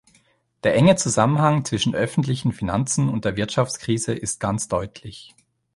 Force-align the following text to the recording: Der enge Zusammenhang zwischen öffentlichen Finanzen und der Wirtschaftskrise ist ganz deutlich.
Der 0.63 0.73
enge 0.73 0.95
Zusammenhang 0.95 1.63
zwischen 1.63 1.93
öffentlichen 1.93 2.53
Finanzen 2.53 3.07
und 3.07 3.23
der 3.23 3.35
Wirtschaftskrise 3.37 4.13
ist 4.15 4.39
ganz 4.39 4.67
deutlich. 4.67 5.35